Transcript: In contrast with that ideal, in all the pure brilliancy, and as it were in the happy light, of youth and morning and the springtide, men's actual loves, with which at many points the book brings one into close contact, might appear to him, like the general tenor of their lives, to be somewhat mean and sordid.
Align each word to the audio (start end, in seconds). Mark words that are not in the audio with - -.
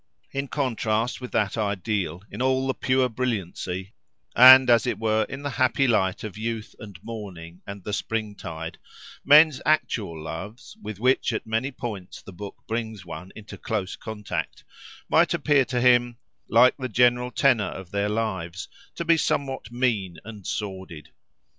In 0.31 0.47
contrast 0.47 1.21
with 1.21 1.31
that 1.33 1.55
ideal, 1.57 2.23
in 2.31 2.41
all 2.41 2.65
the 2.65 2.73
pure 2.73 3.07
brilliancy, 3.07 3.93
and 4.35 4.67
as 4.67 4.87
it 4.87 4.97
were 4.97 5.27
in 5.29 5.43
the 5.43 5.51
happy 5.51 5.87
light, 5.87 6.23
of 6.23 6.39
youth 6.39 6.73
and 6.79 6.97
morning 7.03 7.61
and 7.67 7.83
the 7.83 7.93
springtide, 7.93 8.79
men's 9.23 9.61
actual 9.63 10.19
loves, 10.23 10.75
with 10.81 10.99
which 10.99 11.31
at 11.31 11.45
many 11.45 11.69
points 11.69 12.19
the 12.23 12.33
book 12.33 12.63
brings 12.67 13.05
one 13.05 13.31
into 13.35 13.59
close 13.59 13.95
contact, 13.95 14.63
might 15.07 15.35
appear 15.35 15.65
to 15.65 15.79
him, 15.79 16.17
like 16.47 16.75
the 16.77 16.89
general 16.89 17.29
tenor 17.29 17.65
of 17.69 17.91
their 17.91 18.09
lives, 18.09 18.67
to 18.95 19.05
be 19.05 19.17
somewhat 19.17 19.71
mean 19.71 20.17
and 20.25 20.47
sordid. 20.47 21.09